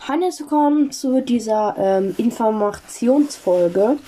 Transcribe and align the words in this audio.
Hallo, 0.00 0.22
willkommen 0.22 0.90
zu 0.92 1.20
dieser 1.20 1.74
ähm, 1.78 2.14
Informationsfolge. 2.16 3.98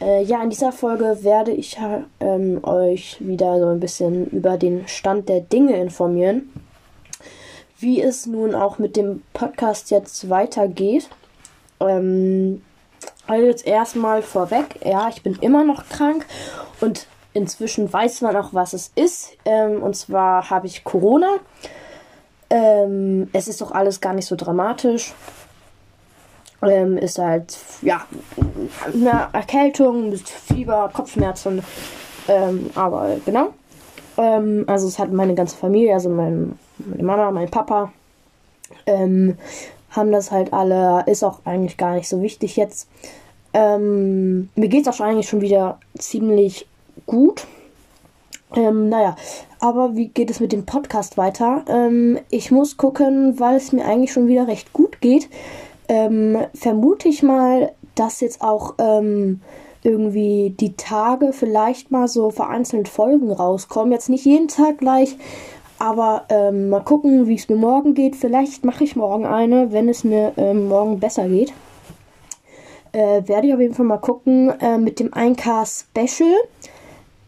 Äh, 0.00 0.22
ja, 0.22 0.42
in 0.42 0.50
dieser 0.50 0.72
Folge 0.72 1.18
werde 1.22 1.50
ich 1.50 1.78
ähm, 2.20 2.60
euch 2.62 3.16
wieder 3.20 3.58
so 3.58 3.68
ein 3.68 3.80
bisschen 3.80 4.26
über 4.30 4.56
den 4.56 4.86
Stand 4.88 5.28
der 5.28 5.40
Dinge 5.40 5.76
informieren. 5.76 6.52
Wie 7.78 8.00
es 8.00 8.26
nun 8.26 8.54
auch 8.54 8.78
mit 8.78 8.96
dem 8.96 9.22
Podcast 9.32 9.90
jetzt 9.90 10.30
weitergeht. 10.30 11.08
Ähm, 11.80 12.62
also 13.26 13.46
jetzt 13.46 13.66
erstmal 13.66 14.22
vorweg, 14.22 14.80
ja, 14.84 15.08
ich 15.08 15.22
bin 15.22 15.36
immer 15.40 15.64
noch 15.64 15.88
krank 15.88 16.26
und 16.80 17.06
inzwischen 17.32 17.92
weiß 17.92 18.22
man 18.22 18.36
auch, 18.36 18.54
was 18.54 18.72
es 18.72 18.92
ist. 18.94 19.32
Ähm, 19.44 19.82
und 19.82 19.96
zwar 19.96 20.50
habe 20.50 20.66
ich 20.66 20.84
Corona. 20.84 21.36
Ähm, 22.50 23.28
es 23.32 23.48
ist 23.48 23.60
doch 23.60 23.70
alles 23.72 24.00
gar 24.00 24.12
nicht 24.12 24.26
so 24.26 24.36
dramatisch. 24.36 25.14
Ähm, 26.62 26.98
ist 26.98 27.18
halt, 27.18 27.56
ja, 27.80 28.04
eine 28.84 29.28
Erkältung 29.32 30.14
Fieber, 30.16 30.90
Kopfschmerzen. 30.92 31.62
Ähm, 32.28 32.70
aber 32.74 33.16
genau. 33.24 33.54
Ähm, 34.18 34.64
also 34.66 34.86
es 34.86 34.98
hat 34.98 35.12
meine 35.12 35.34
ganze 35.34 35.56
Familie, 35.56 35.94
also 35.94 36.10
mein, 36.10 36.58
meine 36.78 37.02
Mama, 37.02 37.30
mein 37.30 37.50
Papa, 37.50 37.92
ähm, 38.86 39.38
haben 39.90 40.12
das 40.12 40.30
halt 40.30 40.52
alle. 40.52 41.04
Ist 41.06 41.24
auch 41.24 41.40
eigentlich 41.44 41.76
gar 41.76 41.94
nicht 41.94 42.08
so 42.08 42.20
wichtig 42.20 42.56
jetzt. 42.56 42.88
Ähm, 43.54 44.50
mir 44.54 44.68
geht 44.68 44.86
es 44.86 44.88
auch 44.88 45.00
eigentlich 45.00 45.28
schon 45.28 45.40
wieder 45.40 45.78
ziemlich 45.98 46.68
gut. 47.06 47.46
Ähm, 48.56 48.88
naja, 48.88 49.16
aber 49.60 49.96
wie 49.96 50.08
geht 50.08 50.30
es 50.30 50.40
mit 50.40 50.52
dem 50.52 50.66
Podcast 50.66 51.16
weiter? 51.16 51.64
Ähm, 51.68 52.18
ich 52.30 52.50
muss 52.50 52.76
gucken, 52.76 53.38
weil 53.38 53.56
es 53.56 53.72
mir 53.72 53.84
eigentlich 53.84 54.12
schon 54.12 54.28
wieder 54.28 54.48
recht 54.48 54.72
gut 54.72 55.00
geht. 55.00 55.28
Ähm, 55.88 56.38
vermute 56.54 57.08
ich 57.08 57.22
mal, 57.22 57.72
dass 57.94 58.20
jetzt 58.20 58.42
auch 58.42 58.74
ähm, 58.78 59.40
irgendwie 59.82 60.54
die 60.58 60.76
Tage 60.76 61.32
vielleicht 61.32 61.90
mal 61.90 62.08
so 62.08 62.30
vereinzelt 62.30 62.88
Folgen 62.88 63.30
rauskommen. 63.30 63.92
Jetzt 63.92 64.08
nicht 64.08 64.24
jeden 64.24 64.48
Tag 64.48 64.78
gleich, 64.78 65.16
aber 65.78 66.24
ähm, 66.28 66.68
mal 66.68 66.80
gucken, 66.80 67.26
wie 67.26 67.34
es 67.34 67.48
mir 67.48 67.56
morgen 67.56 67.94
geht. 67.94 68.16
Vielleicht 68.16 68.64
mache 68.64 68.84
ich 68.84 68.96
morgen 68.96 69.26
eine, 69.26 69.72
wenn 69.72 69.88
es 69.88 70.04
mir 70.04 70.32
ähm, 70.36 70.68
morgen 70.68 71.00
besser 71.00 71.28
geht. 71.28 71.52
Äh, 72.92 73.22
werde 73.26 73.46
ich 73.46 73.54
auf 73.54 73.60
jeden 73.60 73.74
Fall 73.74 73.86
mal 73.86 73.98
gucken 73.98 74.50
äh, 74.60 74.76
mit 74.76 74.98
dem 75.00 75.10
1K 75.10 75.84
Special. 75.84 76.34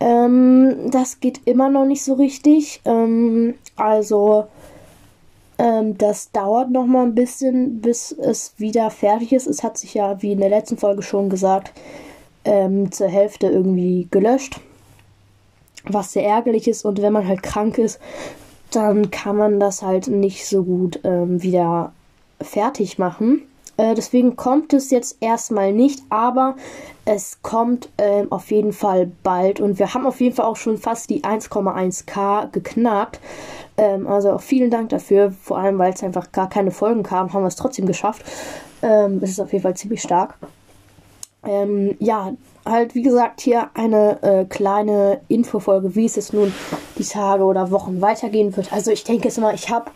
Ähm, 0.02 0.90
das 0.90 1.20
geht 1.20 1.42
immer 1.46 1.70
noch 1.70 1.84
nicht 1.84 2.02
so 2.02 2.14
richtig. 2.14 2.80
Ähm, 2.84 3.54
also, 3.76 4.46
ähm, 5.58 5.96
das 5.96 6.32
dauert 6.32 6.72
noch 6.72 6.86
mal 6.86 7.04
ein 7.04 7.14
bisschen, 7.14 7.80
bis 7.80 8.10
es 8.10 8.54
wieder 8.58 8.90
fertig 8.90 9.32
ist. 9.32 9.46
Es 9.46 9.62
hat 9.62 9.78
sich 9.78 9.94
ja, 9.94 10.20
wie 10.20 10.32
in 10.32 10.40
der 10.40 10.48
letzten 10.48 10.76
Folge 10.76 11.02
schon 11.02 11.30
gesagt, 11.30 11.72
ähm, 12.44 12.90
zur 12.90 13.06
Hälfte 13.06 13.46
irgendwie 13.46 14.08
gelöscht. 14.10 14.60
Was 15.84 16.12
sehr 16.12 16.26
ärgerlich 16.26 16.66
ist. 16.66 16.84
Und 16.84 17.00
wenn 17.00 17.12
man 17.12 17.28
halt 17.28 17.44
krank 17.44 17.78
ist, 17.78 18.00
dann 18.72 19.12
kann 19.12 19.36
man 19.36 19.60
das 19.60 19.82
halt 19.82 20.08
nicht 20.08 20.48
so 20.48 20.64
gut 20.64 20.98
ähm, 21.04 21.42
wieder 21.44 21.92
fertig 22.40 22.98
machen. 22.98 23.42
Äh, 23.76 23.94
deswegen 23.94 24.36
kommt 24.36 24.72
es 24.72 24.90
jetzt 24.90 25.16
erstmal 25.20 25.72
nicht, 25.72 26.00
aber 26.10 26.56
es 27.04 27.38
kommt 27.42 27.88
ähm, 27.98 28.30
auf 28.30 28.50
jeden 28.50 28.72
Fall 28.72 29.10
bald 29.22 29.60
und 29.60 29.78
wir 29.78 29.94
haben 29.94 30.06
auf 30.06 30.20
jeden 30.20 30.36
Fall 30.36 30.46
auch 30.46 30.56
schon 30.56 30.78
fast 30.78 31.10
die 31.10 31.24
1,1k 31.24 32.50
geknackt. 32.50 33.20
Ähm, 33.76 34.06
also 34.06 34.32
auch 34.32 34.42
vielen 34.42 34.70
Dank 34.70 34.90
dafür, 34.90 35.32
vor 35.32 35.58
allem 35.58 35.78
weil 35.78 35.92
es 35.92 36.02
einfach 36.02 36.32
gar 36.32 36.48
keine 36.48 36.70
Folgen 36.70 37.02
kam, 37.02 37.32
haben 37.32 37.42
wir 37.42 37.48
es 37.48 37.56
trotzdem 37.56 37.86
geschafft. 37.86 38.22
Ähm, 38.82 39.20
es 39.22 39.30
ist 39.30 39.40
auf 39.40 39.52
jeden 39.52 39.62
Fall 39.62 39.76
ziemlich 39.76 40.02
stark. 40.02 40.34
Ähm, 41.44 41.96
ja, 41.98 42.34
halt 42.64 42.94
wie 42.94 43.02
gesagt 43.02 43.40
hier 43.40 43.70
eine 43.74 44.22
äh, 44.22 44.44
kleine 44.44 45.20
Infofolge, 45.28 45.96
wie 45.96 46.04
es 46.04 46.16
jetzt 46.16 46.32
nun 46.32 46.52
die 46.98 47.04
Tage 47.04 47.42
oder 47.42 47.70
Wochen 47.70 48.00
weitergehen 48.00 48.56
wird. 48.56 48.72
Also 48.72 48.92
ich 48.92 49.02
denke 49.02 49.24
jetzt 49.24 49.38
mal, 49.38 49.54
ich 49.54 49.70
habe 49.70 49.90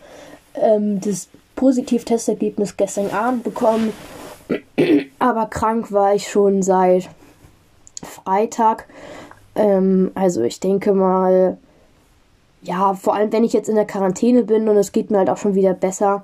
ähm, 0.55 0.99
das 0.99 1.29
Positiv-Testergebnis 1.57 2.77
gestern 2.77 3.11
Abend 3.11 3.43
bekommen. 3.43 3.91
Aber 5.19 5.47
krank 5.47 5.91
war 5.91 6.15
ich 6.15 6.29
schon 6.29 6.63
seit 6.63 7.09
Freitag. 8.01 8.85
Ähm, 9.55 10.11
also 10.15 10.43
ich 10.43 10.61
denke 10.61 10.93
mal, 10.93 11.57
ja, 12.61 12.93
vor 12.93 13.15
allem 13.15 13.33
wenn 13.33 13.43
ich 13.43 13.53
jetzt 13.53 13.67
in 13.67 13.75
der 13.75 13.85
Quarantäne 13.85 14.43
bin 14.43 14.69
und 14.69 14.77
es 14.77 14.93
geht 14.93 15.11
mir 15.11 15.17
halt 15.17 15.29
auch 15.29 15.37
schon 15.37 15.55
wieder 15.55 15.73
besser, 15.73 16.23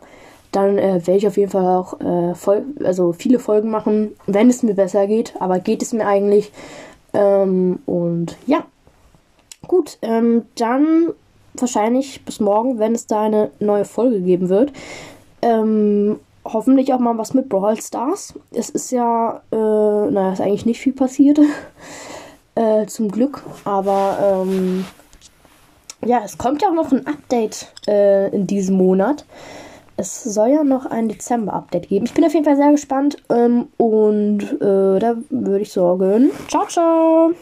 dann 0.51 0.77
äh, 0.77 1.05
werde 1.05 1.17
ich 1.17 1.27
auf 1.27 1.37
jeden 1.37 1.51
Fall 1.51 1.65
auch 1.65 1.99
äh, 1.99 2.35
voll, 2.35 2.63
also 2.83 3.11
viele 3.11 3.39
Folgen 3.39 3.71
machen, 3.71 4.11
wenn 4.27 4.49
es 4.49 4.63
mir 4.63 4.75
besser 4.75 5.07
geht. 5.07 5.33
Aber 5.39 5.59
geht 5.59 5.81
es 5.81 5.93
mir 5.93 6.05
eigentlich? 6.05 6.51
Ähm, 7.13 7.79
und 7.85 8.37
ja, 8.45 8.65
gut, 9.67 9.97
ähm, 10.03 10.43
dann 10.55 11.09
wahrscheinlich 11.55 12.23
bis 12.23 12.39
morgen, 12.39 12.79
wenn 12.79 12.93
es 12.93 13.07
da 13.07 13.23
eine 13.23 13.51
neue 13.59 13.85
Folge 13.85 14.21
geben 14.21 14.49
wird. 14.49 14.71
Ähm, 15.43 16.19
hoffentlich 16.45 16.93
auch 16.93 16.99
mal 16.99 17.17
was 17.17 17.33
mit 17.33 17.49
Brawl 17.49 17.79
Stars. 17.79 18.33
Es 18.51 18.69
ist 18.69 18.91
ja, 18.91 19.41
äh, 19.51 19.55
naja, 19.55 20.33
ist 20.33 20.41
eigentlich 20.41 20.65
nicht 20.65 20.79
viel 20.79 20.93
passiert. 20.93 21.39
äh, 22.55 22.85
zum 22.85 23.09
Glück. 23.09 23.43
Aber 23.65 24.45
ähm, 24.45 24.85
ja, 26.05 26.21
es 26.23 26.37
kommt 26.37 26.61
ja 26.61 26.69
auch 26.69 26.73
noch 26.73 26.91
ein 26.91 27.05
Update 27.07 27.67
äh, 27.87 28.29
in 28.33 28.47
diesem 28.47 28.77
Monat. 28.77 29.25
Es 29.95 30.23
soll 30.23 30.49
ja 30.49 30.63
noch 30.63 30.85
ein 30.87 31.07
Dezember-Update 31.07 31.89
geben. 31.89 32.05
Ich 32.05 32.13
bin 32.13 32.25
auf 32.25 32.33
jeden 32.33 32.45
Fall 32.45 32.57
sehr 32.57 32.71
gespannt. 32.71 33.17
Ähm, 33.29 33.67
und 33.77 34.41
äh, 34.41 34.99
da 34.99 35.15
würde 35.29 35.61
ich 35.61 35.71
sagen, 35.71 36.31
ciao, 36.47 36.65
ciao. 36.67 37.33